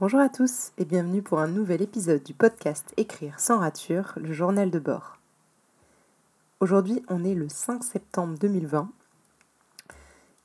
[0.00, 4.32] Bonjour à tous et bienvenue pour un nouvel épisode du podcast Écrire sans rature, le
[4.32, 5.18] journal de bord.
[6.60, 8.92] Aujourd'hui, on est le 5 septembre 2020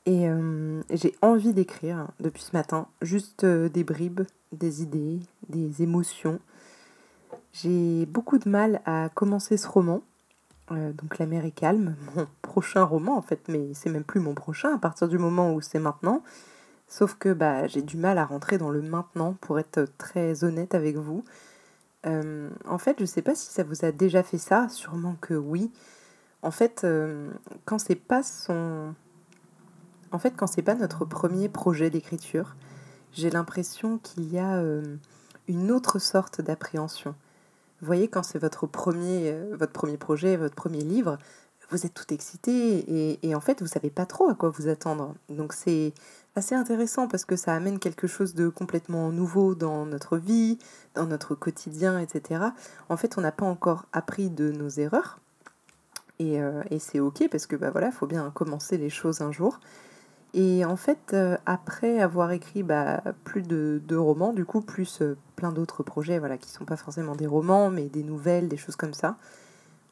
[0.08, 4.22] et euh, j'ai envie d'écrire depuis ce matin, juste euh, des bribes,
[4.54, 5.20] des idées,
[5.50, 6.40] des émotions.
[7.52, 10.02] J'ai beaucoup de mal à commencer ce roman,
[10.72, 14.20] euh, donc La mer est calme, mon prochain roman en fait, mais c'est même plus
[14.20, 16.24] mon prochain à partir du moment où c'est maintenant.
[16.88, 20.76] Sauf que bah, j'ai du mal à rentrer dans le maintenant, pour être très honnête
[20.76, 21.24] avec vous.
[22.06, 25.16] Euh, en fait, je ne sais pas si ça vous a déjà fait ça, sûrement
[25.22, 25.72] que oui.
[26.42, 27.32] En fait, euh,
[27.66, 28.94] quand c'est pas son...
[30.12, 32.56] En fait, quand c'est pas notre premier projet d'écriture,
[33.14, 34.98] j'ai l'impression qu'il y a euh,
[35.48, 37.16] une autre sorte d'appréhension.
[37.80, 41.18] Vous voyez, quand c'est votre premier, votre premier projet, votre premier livre,
[41.70, 44.68] vous êtes tout excité et, et, en fait, vous savez pas trop à quoi vous
[44.68, 45.16] attendre.
[45.30, 45.94] Donc c'est
[46.36, 50.58] assez intéressant parce que ça amène quelque chose de complètement nouveau dans notre vie,
[50.96, 52.46] dans notre quotidien, etc.
[52.90, 55.20] En fait, on n'a pas encore appris de nos erreurs.
[56.20, 59.32] Et, euh, et c'est ok parce que bah voilà, faut bien commencer les choses un
[59.32, 59.60] jour.
[60.36, 65.02] Et en fait, euh, après avoir écrit bah, plus de, de, romans, du coup, plus
[65.02, 68.58] euh, plein d'autres projets, voilà, qui sont pas forcément des romans, mais des nouvelles, des
[68.58, 69.18] choses comme ça,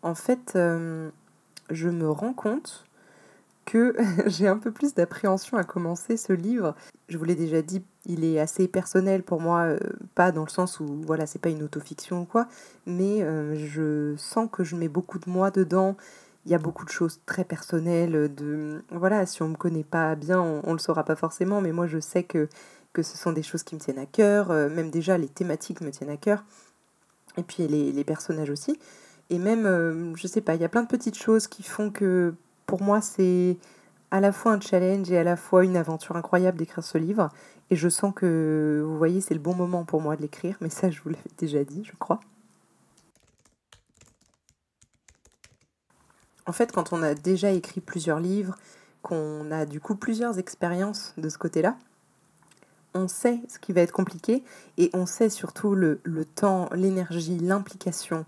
[0.02, 2.86] en fait, je me rends compte
[3.72, 3.96] que
[4.28, 6.76] j'ai un peu plus d'appréhension à commencer ce livre.
[7.08, 9.80] Je vous l'ai déjà dit, il est assez personnel pour moi, euh,
[10.14, 12.48] pas dans le sens où voilà, c'est pas une autofiction ou quoi,
[12.86, 15.96] mais euh, je sens que je mets beaucoup de moi dedans.
[16.46, 18.34] Il y a beaucoup de choses très personnelles.
[18.36, 21.88] De voilà, si on me connaît pas bien, on, le saura pas forcément, mais moi
[21.88, 22.50] je sais que
[22.94, 24.52] que ce sont des choses qui me tiennent à cœur.
[24.52, 26.44] Euh, même déjà les thématiques me tiennent à cœur,
[27.38, 28.78] et puis les, les personnages aussi.
[29.30, 32.34] Et même, je sais pas, il y a plein de petites choses qui font que
[32.72, 33.58] pour moi, c'est
[34.12, 37.28] à la fois un challenge et à la fois une aventure incroyable d'écrire ce livre.
[37.70, 40.70] Et je sens que, vous voyez, c'est le bon moment pour moi de l'écrire, mais
[40.70, 42.22] ça, je vous l'avais déjà dit, je crois.
[46.46, 48.56] En fait, quand on a déjà écrit plusieurs livres,
[49.02, 51.76] qu'on a du coup plusieurs expériences de ce côté-là,
[52.94, 54.46] on sait ce qui va être compliqué
[54.78, 58.26] et on sait surtout le, le temps, l'énergie, l'implication,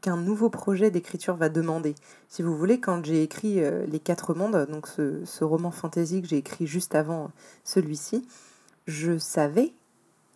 [0.00, 1.94] qu'un nouveau projet d'écriture va demander.
[2.28, 6.28] Si vous voulez, quand j'ai écrit euh, Les Quatre Mondes, donc ce, roman fantasy que
[6.28, 7.30] j'ai écrit juste avant
[7.64, 8.26] celui-ci,
[8.86, 9.72] je savais,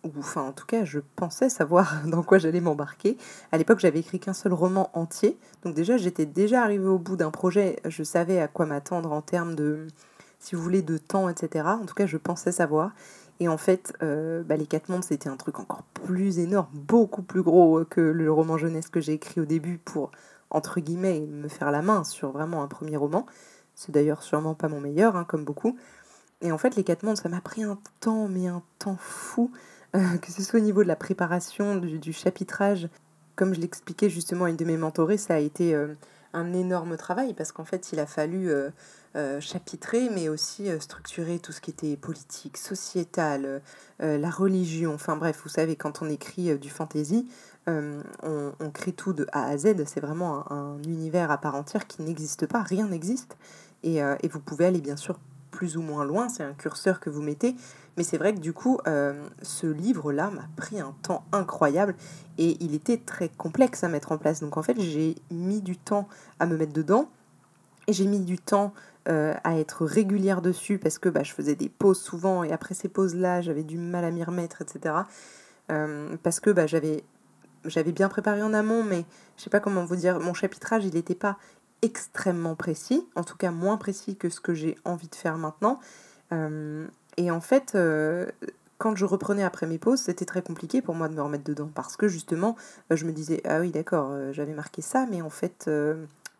[0.03, 3.17] ou enfin en tout cas je pensais savoir dans quoi j'allais m'embarquer.
[3.51, 7.15] À l'époque j'avais écrit qu'un seul roman entier, donc déjà j'étais déjà arrivée au bout
[7.15, 9.87] d'un projet, je savais à quoi m'attendre en termes de,
[10.39, 11.65] si vous voulez, de temps, etc.
[11.67, 12.91] En tout cas je pensais savoir.
[13.39, 17.23] Et en fait, euh, bah, Les Quatre Mondes, c'était un truc encore plus énorme, beaucoup
[17.23, 20.11] plus gros que le roman jeunesse que j'ai écrit au début pour,
[20.49, 23.25] entre guillemets, me faire la main sur vraiment un premier roman.
[23.75, 25.77] C'est d'ailleurs sûrement pas mon meilleur, hein, comme beaucoup.
[26.41, 29.51] Et en fait, Les Quatre Mondes, ça m'a pris un temps, mais un temps fou,
[29.95, 32.87] euh, que ce soit au niveau de la préparation, du, chapitrage.
[33.35, 35.95] Comme je l'expliquais justement à une de mes mentorées, ça a été euh,
[36.33, 38.51] un énorme travail parce qu'en fait, il a fallu
[39.39, 43.61] chapitrer, mais aussi euh, structurer tout ce qui était politique, sociétal,
[44.01, 44.93] euh, la religion.
[44.95, 47.27] Enfin bref, vous savez, quand on écrit du fantasy,
[47.67, 49.85] on, on, crée tout de A à Z.
[49.85, 53.37] C'est vraiment un, univers à part entière qui n'existe pas, rien n'existe.
[53.83, 55.19] Et, et, vous pouvez aller bien sûr
[55.51, 57.55] plus ou moins loin, c'est un curseur que vous mettez.
[57.95, 58.79] Mais c'est vrai que du coup,
[59.41, 61.95] ce livre-là m'a pris un temps incroyable
[62.37, 64.41] et il était très complexe à mettre en place.
[64.41, 66.09] Donc en fait, j'ai mis du temps
[66.39, 67.09] à me mettre dedans
[67.87, 68.73] et j'ai mis du temps
[69.09, 72.73] euh, à être régulière dessus parce que bah, je faisais des pauses souvent et après
[72.73, 74.95] ces pauses-là, j'avais du mal à m'y remettre, etc.
[75.71, 77.03] Euh, parce que bah, j'avais,
[77.65, 79.03] j'avais bien préparé en amont, mais
[79.35, 81.37] je sais pas comment vous dire, mon chapitrage, il n'était pas
[81.81, 85.81] extrêmement précis, en tout cas moins précis que ce que j'ai envie de faire maintenant.
[86.31, 86.87] Euh,
[87.17, 87.77] et en fait,
[88.77, 91.69] quand je reprenais après mes pauses, c'était très compliqué pour moi de me remettre dedans
[91.75, 92.55] parce que justement,
[92.89, 95.69] je me disais, ah oui, d'accord, j'avais marqué ça, mais en fait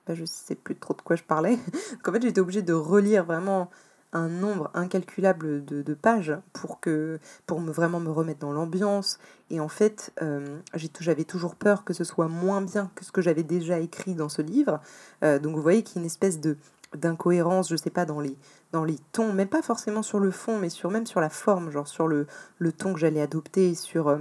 [0.07, 1.57] bah, je sais plus trop de quoi je parlais.
[2.03, 3.69] qu'en fait, j'étais obligée de relire vraiment
[4.13, 9.19] un nombre incalculable de, pages pour que pour me vraiment me remettre dans l'ambiance
[9.49, 10.59] et en fait euh,
[10.99, 14.29] j'avais toujours peur que ce soit moins bien que ce que j'avais déjà écrit dans
[14.29, 14.79] ce livre
[15.23, 16.57] euh, donc vous voyez qu'il y a une espèce de
[16.95, 18.37] d'incohérence je sais pas dans les
[18.71, 21.71] dans les tons même pas forcément sur le fond mais sur même sur la forme
[21.71, 22.27] genre sur le,
[22.59, 24.17] le ton que j'allais adopter sur euh,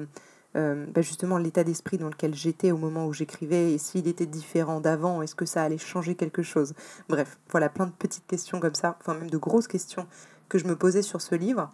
[0.55, 4.27] euh, bah, justement l'état d'esprit dans lequel j'étais au moment où j'écrivais et s'il était
[4.27, 6.75] différent d'avant, est-ce que ça allait changer quelque chose?
[7.09, 10.07] Bref, voilà plein de petites questions comme ça, enfin même de grosses questions
[10.49, 11.71] que je me posais sur ce livre.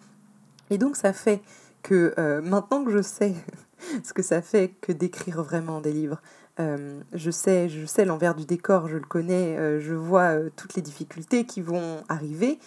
[0.71, 1.41] Et donc ça fait
[1.83, 3.35] que euh, maintenant que je sais
[4.05, 6.21] ce que ça fait que d'écrire vraiment des livres,
[7.13, 11.47] je sais, je sais l'envers du décor, je le connais, je vois toutes les difficultés
[11.47, 12.59] qui vont arriver,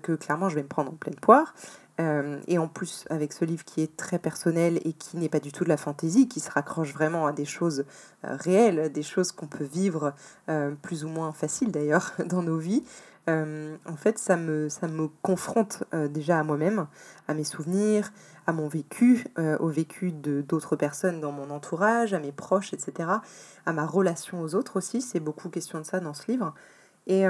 [0.00, 1.52] que clairement je vais me prendre en pleine poire.
[2.00, 5.40] Euh, et en plus, avec ce livre qui est très personnel et qui n'est pas
[5.40, 7.84] du tout de la fantaisie, qui se raccroche vraiment à des choses
[8.24, 10.12] euh, réelles, des choses qu'on peut vivre
[10.48, 12.84] euh, plus ou moins faciles d'ailleurs dans nos vies,
[13.26, 16.86] en fait, ça me, ça me confronte déjà à moi-même,
[17.26, 18.12] à mes souvenirs,
[18.46, 19.24] à mon vécu,
[19.60, 23.08] au vécu de d'autres personnes dans mon entourage, à mes proches, etc.,
[23.64, 25.00] à ma relation aux autres aussi.
[25.00, 26.52] C'est beaucoup question de ça dans ce livre.
[27.06, 27.24] Et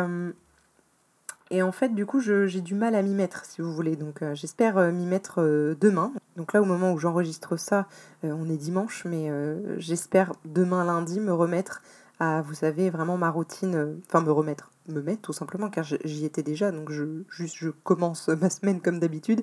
[1.50, 3.96] et en fait, du coup, j'ai du mal à m'y mettre, si vous voulez.
[3.96, 6.12] Donc, euh, j'espère euh, m'y mettre euh, demain.
[6.36, 7.86] Donc là, au moment où j'enregistre ça,
[8.22, 9.30] on est dimanche, mais
[9.78, 11.80] j'espère demain lundi me remettre
[12.18, 14.00] à, vous savez, vraiment ma routine.
[14.08, 16.72] Enfin, me remettre, me mettre tout simplement, car j'y étais déjà.
[16.72, 16.90] Donc,
[17.28, 19.42] juste, je commence ma semaine comme d'habitude.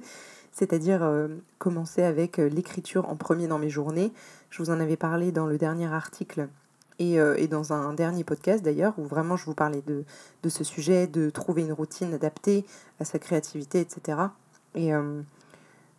[0.51, 1.09] C'est-à-dire
[1.59, 4.11] commencer avec l'écriture en premier dans mes journées.
[4.49, 6.49] Je vous en avais parlé dans le dernier article
[7.01, 10.03] euh, et, dans un dernier podcast d'ailleurs, où vraiment je vous parlais de,
[10.43, 12.65] de, ce sujet, de trouver une routine adaptée
[12.99, 14.17] à sa créativité, etc.
[14.75, 15.21] Et euh,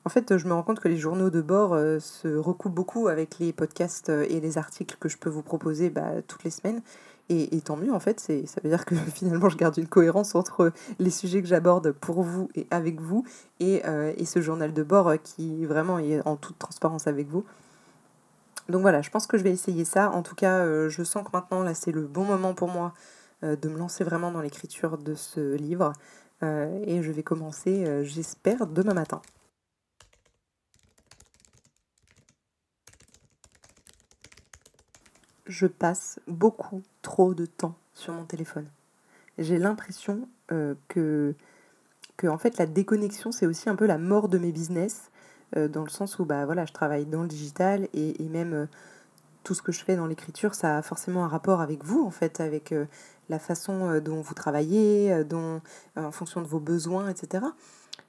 [0.04, 3.08] en fait, je me rends compte que les journaux de bord euh, se recoupent beaucoup
[3.08, 6.82] avec les podcasts et les articles que je peux vous proposer bah, toutes les semaines.
[7.28, 10.70] Et, tant mieux, en fait, ça veut dire que finalement, je garde une cohérence entre
[10.99, 13.25] les sujets que j'aborde pour vous et avec vous,
[13.58, 13.81] et,
[14.16, 17.43] et ce journal de bord qui vraiment est en toute transparence avec vous.
[18.69, 20.11] Donc voilà, je pense que je vais essayer ça.
[20.11, 22.94] En tout cas, euh, je sens que maintenant, là, c'est le bon moment pour moi
[23.44, 25.93] euh, de me lancer vraiment dans l'écriture de ce livre.
[26.43, 29.20] Euh, et je vais commencer, j'espère, demain matin.
[35.47, 38.67] Je passe beaucoup trop de temps sur mon téléphone.
[39.38, 40.29] J'ai l'impression
[40.88, 41.35] que,
[42.25, 45.11] en fait la déconnexion c'est aussi un peu la mort de mes business
[45.69, 48.66] dans le sens où bah, voilà, je travaille dans le digital et, et même euh,
[49.44, 52.10] tout ce que je fais dans l'écriture, ça a forcément un rapport avec vous, en
[52.10, 52.87] fait, avec euh,
[53.28, 55.60] la façon dont vous travaillez, dont,
[55.96, 57.46] en fonction de vos besoins, etc.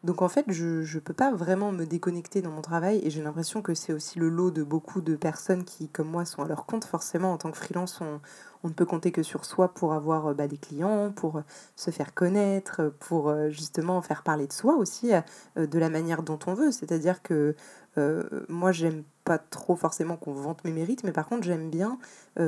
[0.03, 3.21] Donc en fait, je ne peux pas vraiment me déconnecter dans mon travail et j'ai
[3.21, 6.47] l'impression que c'est aussi le lot de beaucoup de personnes qui, comme moi, sont à
[6.47, 6.83] leur compte.
[6.83, 8.19] Forcément, en tant que freelance, on,
[8.67, 11.41] ne peut compter que sur soi pour avoir bah, des clients, pour
[11.75, 15.11] se faire connaître, pour justement faire parler de soi aussi
[15.55, 16.71] de la manière dont on veut.
[16.71, 17.55] C'est-à-dire que
[17.97, 21.97] euh, moi, j'aime pas trop forcément qu'on vante mes mérites, mais par contre, j'aime bien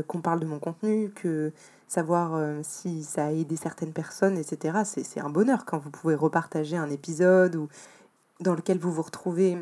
[0.07, 1.53] qu'on parle de mon contenu, que
[1.87, 4.79] savoir si ça a aidé certaines personnes, etc.
[4.83, 7.69] C'est un bonheur quand vous pouvez repartager un épisode ou
[8.39, 9.57] dans lequel vous vous retrouvez,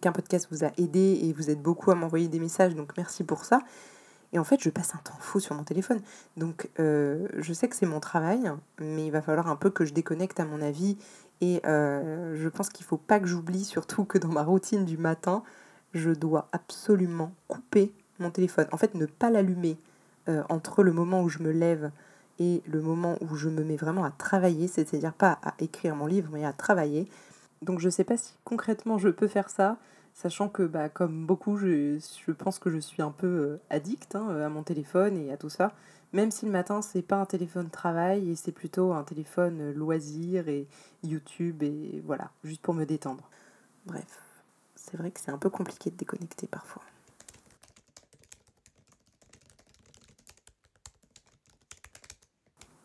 [0.00, 3.24] qu'un podcast vous a aidé et vous êtes beaucoup à m'envoyer des messages, donc merci
[3.24, 3.60] pour ça.
[4.32, 6.00] Et en fait, je passe un temps fou sur mon téléphone.
[6.36, 9.86] Donc, euh, je sais que c'est mon travail, mais il va falloir un peu que
[9.86, 10.98] je déconnecte à mon avis.
[11.40, 14.84] Et euh, je pense qu'il ne faut pas que j'oublie, surtout que dans ma routine
[14.84, 15.42] du matin,
[15.94, 18.66] je dois absolument couper mon téléphone.
[18.72, 19.76] En fait, ne pas l'allumer
[20.28, 21.90] euh, entre le moment où je me lève
[22.38, 26.06] et le moment où je me mets vraiment à travailler, c'est-à-dire pas à écrire mon
[26.06, 27.08] livre, mais à travailler.
[27.62, 29.76] Donc, je ne sais pas si concrètement je peux faire ça
[30.14, 34.16] sachant que bah, comme beaucoup, je, je, pense que je suis un peu euh, addict
[34.16, 35.72] hein, à mon téléphone et à tout ça.
[36.12, 40.48] Même si le matin, c'est pas un téléphone travail et c'est plutôt un téléphone loisir
[40.48, 40.66] et
[41.04, 43.28] YouTube et voilà, juste pour me détendre.
[43.86, 44.27] Bref,
[44.78, 46.82] c'est vrai que c'est un peu compliqué de déconnecter parfois.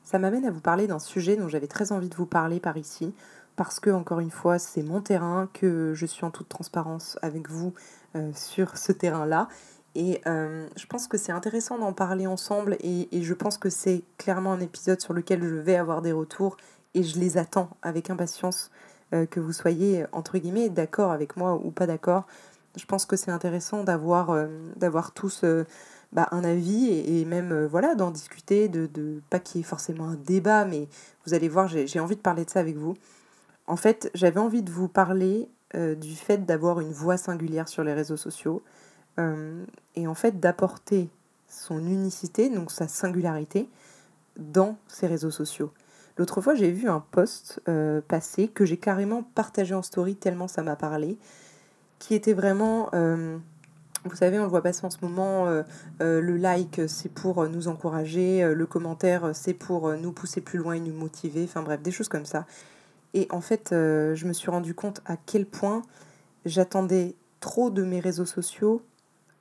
[0.03, 2.77] Ça m'amène à vous parler d'un sujet dont j'avais très envie de vous parler par
[2.77, 3.15] ici,
[3.56, 7.50] parce que, encore une fois, c'est mon terrain, que je suis en toute transparence avec
[7.50, 7.74] vous
[8.15, 9.48] euh, sur ce terrain-là.
[9.96, 14.03] Et euh, je pense que c'est intéressant d'en parler ensemble et, je pense que c'est
[14.18, 16.58] clairement un épisode sur lequel je vais avoir des retours
[16.96, 18.72] et je les attends avec impatience
[19.29, 22.25] que vous soyez, entre guillemets, d'accord avec moi ou pas d'accord.
[22.75, 25.46] Je pense que c'est intéressant d'avoir d'avoir tous
[26.12, 30.08] bah, un avis et, même voilà d'en discuter, de, de pas qu'il y ait forcément
[30.08, 30.88] un débat, mais
[31.25, 32.96] vous allez voir, j'ai envie de parler de ça avec vous.
[33.67, 37.84] En fait, j'avais envie de vous parler euh, du fait d'avoir une voix singulière sur
[37.84, 38.62] les réseaux sociaux
[39.20, 39.65] euh,
[39.96, 41.10] et en fait d'apporter
[41.48, 43.67] son unicité, donc sa singularité,
[44.38, 45.72] dans ces réseaux sociaux.
[46.17, 50.48] L'autre fois, j'ai vu un post euh, passer que j'ai carrément partagé en story tellement
[50.48, 51.17] ça m'a parlé,
[52.00, 55.46] qui était vraiment, vous savez, on le voit passer en ce moment,
[56.00, 60.82] le like c'est pour nous encourager, le commentaire c'est pour nous pousser plus loin et
[60.82, 62.46] nous motiver, enfin bref, des choses comme ça.
[63.13, 65.84] Et en fait, euh, je me suis rendu compte à quel point
[66.46, 68.82] j'attendais trop de mes réseaux sociaux,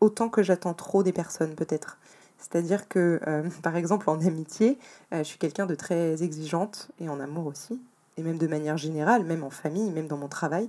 [0.00, 1.98] autant que j'attends trop des personnes peut-être.
[2.42, 4.78] C'est-à-dire que, euh, par exemple, en amitié,
[5.12, 7.80] euh, je suis quelqu'un de très exigeante, et en amour aussi,
[8.16, 10.68] et même de manière générale, même en famille, même dans mon travail,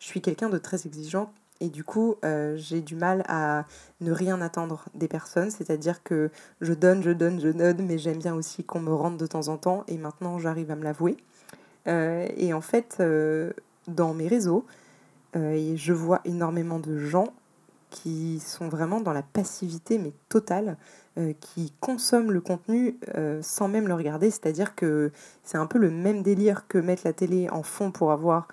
[0.00, 1.32] je suis quelqu'un de très exigeant.
[1.60, 3.66] Et du coup, euh, j'ai du mal à
[4.00, 8.18] ne rien attendre des personnes, c'est-à-dire que je donne, je donne, je donne, mais j'aime
[8.18, 11.16] bien aussi qu'on me rende de temps en temps, et maintenant j'arrive à me l'avouer.
[11.86, 13.00] Et en fait,
[13.86, 14.64] dans mes réseaux,
[15.34, 17.32] je vois énormément de gens
[17.92, 20.76] qui sont vraiment dans la passivité, mais totale,
[21.40, 22.98] qui consomment le contenu
[23.42, 25.12] sans même le regarder, c'est-à-dire que
[25.44, 28.48] c'est un peu le même délire que mettre la télé en fond pour avoir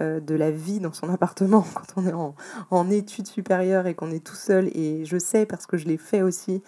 [0.00, 2.34] euh, de la vie dans son appartement quand on est en,
[2.70, 4.68] en études supérieures et qu'on est tout seul.
[4.76, 6.62] Et je sais parce que je l'ai fait aussi.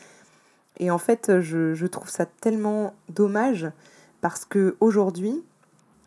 [0.78, 3.68] Et en fait, je, je trouve ça tellement dommage
[4.21, 5.42] parce que aujourd'hui,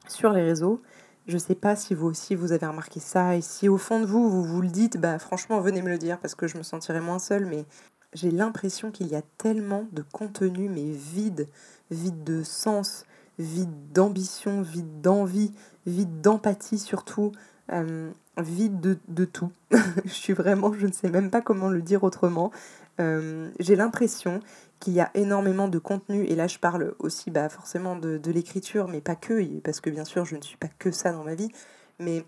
[0.07, 0.81] sur les réseaux,
[1.29, 4.05] je sais pas si vous aussi vous avez remarqué ça et si au fond de
[4.05, 6.63] vous vous vous le dites, bah franchement venez me le dire parce que je me
[6.63, 7.45] sentirais moins seule.
[7.45, 7.65] Mais
[8.13, 11.47] j'ai l'impression qu'il y a tellement de contenu mais vide,
[11.91, 13.05] vide de sens,
[13.37, 15.53] vide d'ambition, vide d'envie,
[15.85, 17.31] vide d'empathie surtout,
[17.71, 19.51] euh, vide de, tout.
[20.05, 22.51] je suis vraiment, je ne sais même pas comment le dire autrement.
[22.99, 24.41] Euh, j'ai l'impression
[24.79, 28.87] qu'il y a énormément de contenu, et là je parle aussi bah, forcément de, l'écriture,
[28.87, 31.35] mais pas que, parce que bien sûr je ne suis pas que ça dans ma
[31.35, 31.51] vie,
[31.99, 32.25] mais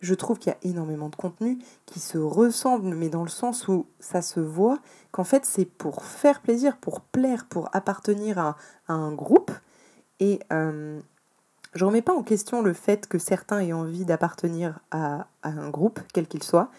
[0.00, 3.66] je trouve qu'il y a énormément de contenu qui se ressemble, mais dans le sens
[3.66, 4.78] où ça se voit
[5.10, 8.56] qu'en fait c'est pour faire plaisir, pour plaire, pour appartenir à,
[8.86, 9.50] à un groupe.
[10.20, 11.00] Et euh,
[11.74, 16.00] je remets pas en question le fait que certains aient envie d'appartenir à, un groupe,
[16.12, 16.70] quel qu'il soit.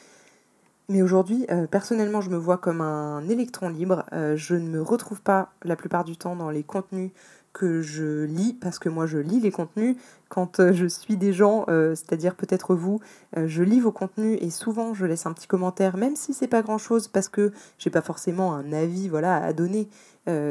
[0.90, 4.06] Mais aujourd'hui, euh, personnellement, je me vois comme un électron libre.
[4.12, 7.12] Euh, je ne me retrouve pas la plupart du temps dans les contenus
[7.54, 9.98] que je lis, parce que moi je lis les contenus
[10.30, 13.00] quand euh, je suis des gens, c'est-à-dire peut-être vous,
[13.36, 16.62] je lis vos contenus et souvent je laisse un petit commentaire, même si c'est pas
[16.62, 19.90] grand-chose, parce que j'ai pas forcément un avis voilà à donner,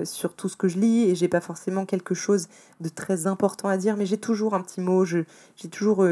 [0.02, 2.49] sur tout ce que je lis et j'ai pas forcément quelque chose
[2.80, 5.25] de très important à dire, mais j'ai toujours un petit mot, j'ai
[5.71, 6.04] toujours,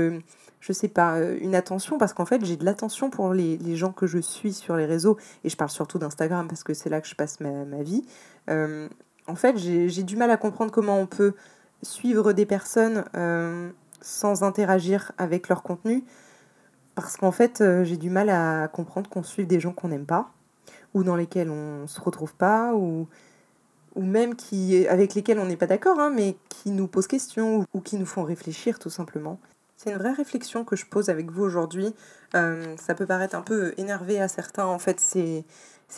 [0.67, 3.77] je sais pas, euh, une attention parce qu'en fait j'ai de l'attention pour les, les,
[3.77, 6.91] gens que je suis sur les réseaux et je parle surtout d'Instagram parce que c'est
[6.91, 8.05] là que je passe ma, ma vie.
[8.49, 11.35] en fait, j'ai du mal à comprendre comment on peut
[11.83, 13.05] suivre des personnes
[14.01, 16.05] sans interagir avec leur contenu
[16.95, 20.31] parce qu'en fait j'ai du mal à comprendre qu'on suive des gens qu'on n'aime pas
[20.95, 23.07] ou dans lesquels on se retrouve pas ou
[23.97, 27.65] ou même qui, avec lesquels on n'est pas d'accord, hein, mais qui nous posent question
[27.73, 29.41] ou, qui nous font réfléchir tout simplement.
[29.77, 31.95] C'est une vraie réflexion que je pose avec vous aujourd'hui.
[32.35, 35.45] Euh, ça peut paraître un peu énervé à certains, en fait c'est,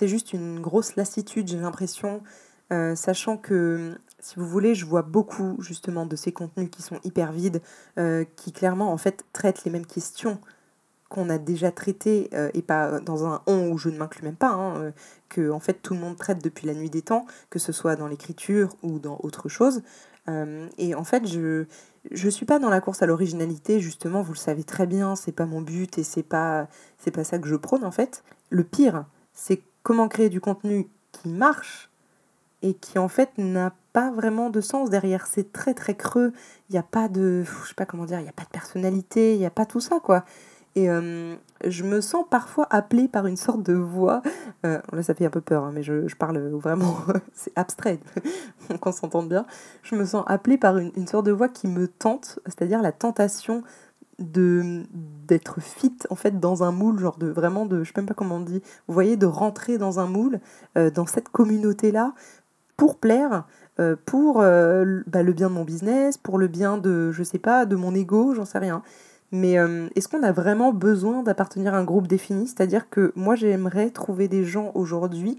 [0.07, 2.23] juste une grosse lassitude, j'ai l'impression,
[2.73, 6.99] euh, sachant que si vous voulez, je vois beaucoup justement de ces contenus qui sont
[7.05, 7.63] hyper vides,
[7.99, 10.41] euh, qui clairement en fait traitent les mêmes questions
[11.09, 14.37] qu'on a déjà traité, euh, et pas dans un on où je ne m'inclus même
[14.37, 14.93] pas, hein,
[15.29, 17.97] que en fait tout le monde traite depuis la nuit des temps, que ce soit
[17.97, 19.83] dans l'écriture ou dans autre chose.
[20.77, 21.65] Et en fait, je
[22.11, 25.33] je suis pas dans la course à l'originalité, justement, vous le savez très bien, c'est
[25.33, 28.23] pas mon but et c'est pas c'est pas ça que je prône en fait.
[28.51, 31.91] Le pire, c'est comment créer du contenu qui marche
[32.63, 35.27] et qui en fait n'a pas vraiment de sens derrière.
[35.27, 36.33] C'est très très creux.
[36.69, 38.49] Il n'y a pas de, je sais pas comment dire, il n'y a pas de
[38.49, 40.25] personnalité, il n'y a pas tout ça quoi.
[40.79, 41.35] Et euh,
[41.67, 44.23] je me sens parfois appelée par une sorte de voix.
[44.65, 46.99] Euh, là, ça fait un peu peur, hein, mais je, parle vraiment.
[47.35, 47.99] c'est abstrait,
[48.81, 49.45] qu'on s'entende bien.
[49.83, 52.93] Je me sens appelée par une, une sorte de voix qui me tente, c'est-à-dire la
[52.93, 53.65] tentation
[54.21, 58.07] de d'être fit en fait dans un moule genre de vraiment de je sais même
[58.07, 60.41] pas comment on dit vous voyez de rentrer dans un moule
[60.77, 62.15] euh, dans cette communauté là
[62.77, 63.45] pour plaire
[64.07, 67.77] pour bah, le bien de mon business pour le bien de je sais pas de
[67.77, 68.83] mon ego j'en sais rien
[69.31, 72.47] mais euh, est-ce qu'on a vraiment besoin d'appartenir à un groupe défini?
[72.47, 75.39] C'est-à-dire que moi, j'aimerais trouver des gens aujourd'hui,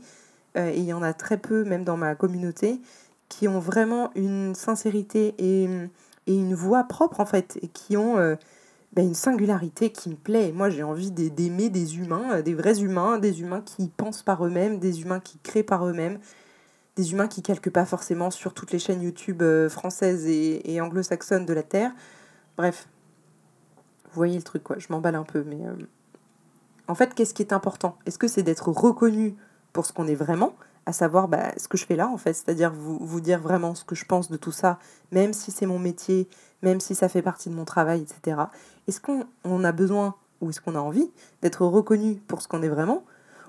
[0.58, 2.80] euh, et il y en a très peu même dans ma communauté,
[3.30, 5.68] qui ont vraiment une sincérité et,
[6.28, 8.36] et une voix propre en fait, et qui ont euh,
[8.94, 10.52] ben, une singularité qui me plaît.
[10.52, 14.80] moi, j'ai envie d'aimer des humains, des vrais humains, des humains qui pensent par eux-mêmes,
[14.80, 16.20] des humains qui créent par eux-mêmes,
[16.96, 21.54] des humains qui calquent pas forcément sur toutes les chaînes YouTube françaises et anglo-saxonnes de
[21.54, 21.92] la Terre.
[22.58, 22.88] Bref,
[24.12, 24.78] vous voyez le truc, quoi.
[24.80, 25.66] Je m'emballe un peu, mais.
[25.66, 25.76] Euh,
[26.90, 27.98] en fait, qu'est-ce qui est important?
[28.08, 29.36] Est-ce que c'est d'être reconnu
[29.74, 30.56] pour ce qu'on est vraiment?
[30.88, 33.84] À savoir bah, ce que je fais là en fait, c'est-à-dire vous, dire vraiment ce
[33.86, 34.80] que je pense de tout ça,
[35.12, 36.28] même si c'est mon métier,
[36.64, 38.42] même si ça fait partie de mon travail, etc.
[38.88, 41.12] Est-ce qu'on a besoin ou est-ce qu'on a envie
[41.44, 43.04] d'être reconnu pour ce qu'on est vraiment?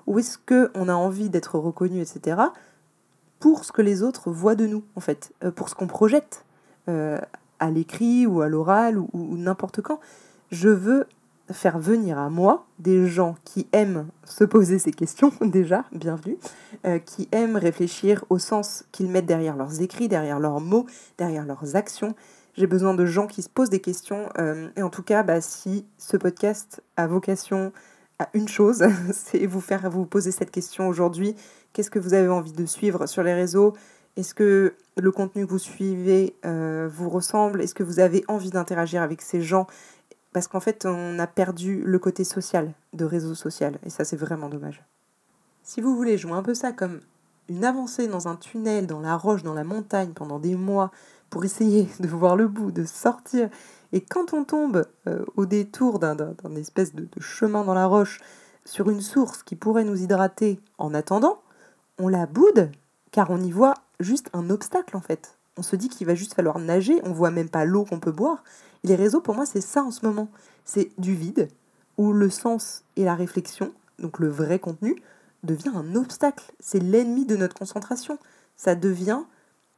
[0.06, 2.42] Ou est-ce qu'on a envie d'être reconnu, etc.
[3.38, 6.44] pour ce que les autres voient de nous en fait, euh, pour ce qu'on projette
[6.90, 7.18] euh,
[7.58, 9.98] à l'écrit ou à l'oral ou n'importe quand
[10.50, 11.06] je veux
[11.52, 16.38] faire venir à moi des gens qui aiment se poser ces questions, déjà, bienvenue,
[16.86, 20.86] euh, qui aiment réfléchir au sens qu'ils mettent derrière leurs écrits, derrière leurs mots,
[21.18, 22.14] derrière leurs actions.
[22.54, 24.28] J'ai besoin de gens qui se posent des questions.
[24.38, 27.72] Euh, et en tout cas, bah, si ce podcast a vocation
[28.18, 31.34] à une chose, c'est vous faire vous poser cette question aujourd'hui.
[31.72, 33.74] Qu'est-ce que vous avez envie de suivre sur les réseaux?
[34.16, 37.62] Est-ce que le contenu que vous suivez euh, vous ressemble?
[37.62, 39.66] Est-ce que vous avez envie d'interagir avec ces gens?
[40.32, 43.78] Parce qu'en fait, on a perdu le côté social de réseau social.
[43.84, 44.84] Et ça, c'est vraiment dommage.
[45.62, 47.00] Si vous voulez jouer un peu ça comme
[47.48, 50.92] une avancée dans un tunnel, dans la roche, dans la montagne pendant des mois,
[51.30, 53.48] pour essayer de voir le bout, de sortir.
[53.92, 58.20] Et quand on tombe euh, au détour d'un espèce de, chemin dans la roche
[58.64, 61.40] sur une source qui pourrait nous hydrater en attendant,
[61.98, 62.70] on la boude
[63.10, 65.39] car on y voit juste un obstacle en fait.
[65.60, 68.12] On se dit qu'il va juste falloir nager, on voit même pas l'eau qu'on peut
[68.12, 68.42] boire.
[68.82, 70.30] Et les réseaux, pour moi, c'est ça en ce moment.
[70.64, 71.50] C'est du vide
[71.98, 74.96] où le sens et la réflexion, donc le vrai contenu,
[75.42, 76.50] devient un obstacle.
[76.60, 78.18] C'est l'ennemi de notre concentration.
[78.56, 79.20] Ça devient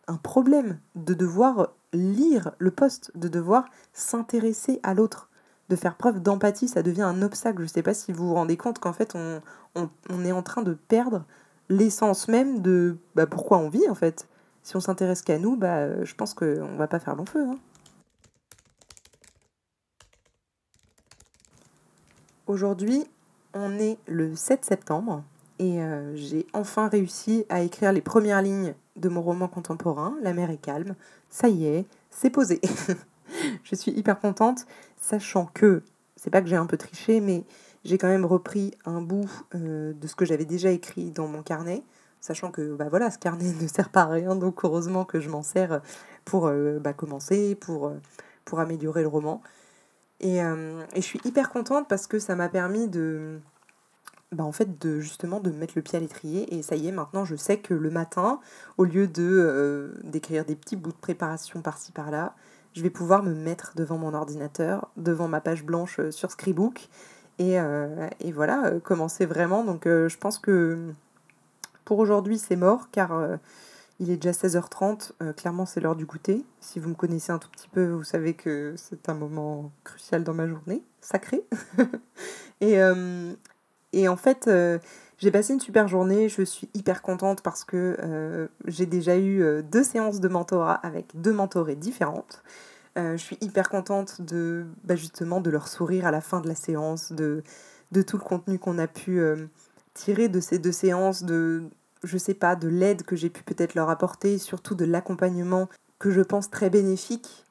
[0.06, 5.30] un problème de devoir lire le poste, de devoir s'intéresser à l'autre,
[5.68, 7.58] de faire preuve d'empathie, ça devient un obstacle.
[7.58, 9.42] Je ne sais pas si vous vous rendez compte qu'en fait on,
[9.74, 11.24] on, est en train de perdre
[11.68, 14.28] l'essence même de bah, pourquoi on vit en fait.
[14.62, 17.44] Si on s'intéresse qu'à nous, bah, je pense qu'on ne va pas faire long feu.
[17.48, 17.58] Hein.
[22.46, 23.04] Aujourd'hui,
[23.54, 25.24] on est le 7 septembre
[25.58, 30.32] et euh, j'ai enfin réussi à écrire les premières lignes de mon roman contemporain, La
[30.32, 30.94] mer est calme.
[31.30, 32.60] Ça y est, c'est posé.
[33.62, 34.66] je suis hyper contente,
[35.00, 35.82] sachant que,
[36.16, 37.44] c'est pas que j'ai un peu triché, mais
[37.84, 41.42] j'ai quand même repris un bout euh, de ce que j'avais déjà écrit dans mon
[41.42, 41.82] carnet,
[42.22, 45.28] sachant que bah voilà, ce carnet ne sert pas à rien, donc heureusement que je
[45.28, 45.82] m'en sers
[46.24, 48.00] pour euh, bah, commencer, pour, euh,
[48.46, 49.42] pour améliorer le roman.
[50.20, 50.42] Et, et
[50.94, 53.40] je suis hyper contente parce que ça m'a permis de,
[54.32, 56.92] bah, en fait de justement de mettre le pied à l'étrier et ça y est
[56.92, 58.40] maintenant je sais que le matin
[58.78, 62.34] au lieu de euh, d'écrire des petits bouts de préparation par-ci par-là
[62.72, 66.88] je vais pouvoir me mettre devant mon ordinateur devant ma page blanche euh, sur Scribook
[67.38, 70.78] et, euh, et voilà commencer vraiment donc je pense que
[71.84, 73.38] pour aujourd'hui c'est mort car
[74.00, 77.50] il est déjà 16h30 clairement c'est l'heure du goûter si vous me connaissez un tout
[77.50, 81.44] petit peu vous savez que c'est un moment crucial dans ma journée sacré
[82.60, 82.80] et,
[83.92, 84.78] et en fait, euh,
[85.18, 86.28] j'ai passé une super journée.
[86.28, 90.74] Je suis hyper contente parce que euh, j'ai déjà eu euh, deux séances de mentorat
[90.74, 92.42] avec deux mentorées différentes.
[92.96, 96.54] je suis hyper contente de bah, justement de leur sourire à la fin de la
[96.54, 97.42] séance, de,
[97.92, 99.20] de tout le contenu qu'on a pu
[99.94, 101.64] tirer de ces deux séances, de
[102.04, 106.10] je sais pas, de l'aide que j'ai pu peut-être leur apporter, surtout de l'accompagnement que
[106.10, 107.44] je pense très bénéfique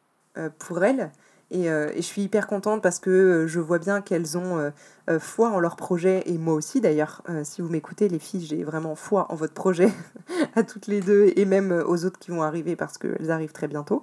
[0.59, 1.11] pour elles.
[1.53, 5.19] Euh, et, je suis hyper contente parce que euh, je vois bien qu'elles ont euh,
[5.19, 7.21] foi en leur projet, et moi aussi d'ailleurs.
[7.43, 9.91] si vous m'écoutez, les filles, j'ai vraiment foi en votre projet,
[10.55, 13.67] à toutes les deux, et même aux autres qui vont arriver parce qu'elles arrivent très
[13.67, 14.01] bientôt.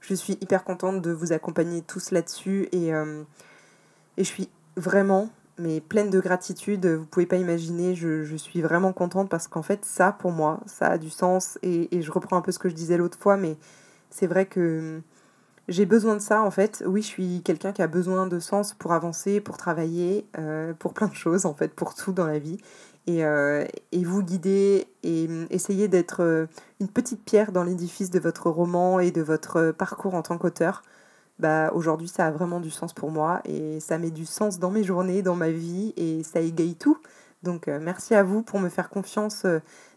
[0.00, 2.94] Je suis hyper contente de vous accompagner tous là-dessus, et, et
[4.18, 6.86] je suis vraiment, mais pleine de gratitude.
[6.86, 10.60] Vous pouvez pas imaginer, je, je suis vraiment contente parce qu'en fait, ça, pour moi,
[10.66, 13.18] ça a du sens, et, et je reprends un peu ce que je disais l'autre
[13.18, 13.56] fois, mais
[14.10, 15.00] c'est vrai que
[15.68, 16.82] j'ai besoin de ça en fait.
[16.86, 20.94] Oui, je suis quelqu'un qui a besoin de sens pour avancer, pour travailler, euh, pour
[20.94, 22.58] plein de choses en fait, pour tout dans la vie.
[23.06, 26.46] Et, euh, et vous guider et mm, essayer d'être euh,
[26.80, 30.82] une petite pierre dans l'édifice de votre roman et de votre parcours en tant qu'auteur.
[31.38, 34.70] Bah, aujourd'hui, ça a vraiment du sens pour moi et ça met du sens dans
[34.70, 36.98] mes journées, dans ma vie et ça égaye tout.
[37.44, 39.46] Donc merci à vous pour me faire confiance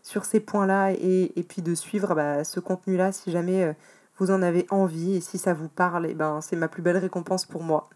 [0.03, 3.75] sur ces points-là et, et, puis de suivre bah, ce contenu-là si jamais
[4.21, 6.83] vous en avez envie et si ça vous parle, et eh ben, c'est ma plus
[6.83, 7.89] belle récompense pour moi.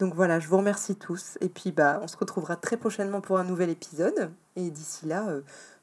[0.00, 3.38] Donc voilà, je vous remercie tous et puis bah, on se retrouvera très prochainement pour
[3.38, 4.32] un nouvel épisode.
[4.56, 5.42] Et d'ici là, euh,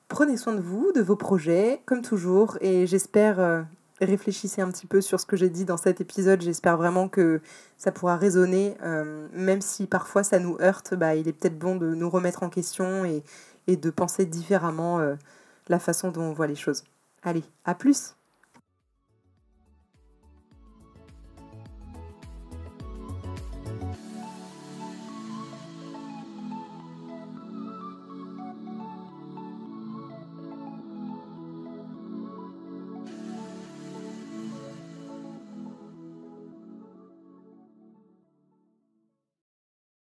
[0.10, 2.58] prenez soin de vous, de vos projets, comme toujours.
[2.60, 3.62] Et j'espère, euh,
[4.06, 6.42] réfléchissez un petit peu sur ce que j'ai dit dans cet épisode.
[6.42, 7.42] J'espère vraiment que
[7.78, 10.94] ça pourra résonner, euh, même si parfois ça nous heurte.
[10.94, 13.24] Bah, il est peut-être bon de nous remettre en question et,
[13.68, 15.00] et de penser différemment
[15.68, 16.84] la façon dont on voit les choses.
[17.24, 18.16] Allez, à plus